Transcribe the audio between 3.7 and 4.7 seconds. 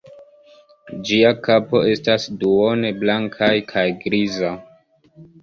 kaj griza.